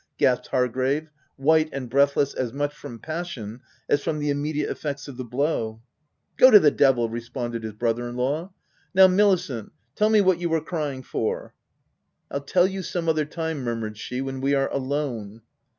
[0.17, 5.15] gasped Hargrave, white and breathless as much from passion as from the immediate effects of
[5.15, 5.79] the blow."
[6.39, 8.51] Go to the devil V 3 responded his brother in law.
[8.95, 11.53] "Now Milicent, tell me what you were crying for.""
[12.33, 15.41] Fll tell you some other time," murmured she," when we are alone."